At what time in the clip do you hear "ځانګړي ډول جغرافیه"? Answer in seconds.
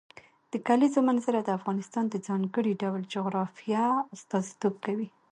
2.27-3.83